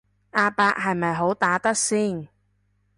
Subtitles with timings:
[0.31, 2.27] 阿伯係咪好打得先